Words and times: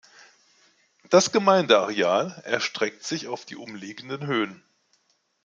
Das 1.11 1.31
Gemeindeareal 1.31 2.41
erstreckt 2.43 3.03
sich 3.03 3.27
auf 3.27 3.45
die 3.45 3.55
umliegenden 3.55 4.25
Höhen. 4.25 4.63